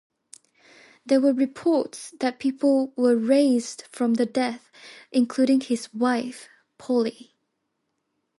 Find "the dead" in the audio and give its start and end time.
4.15-4.59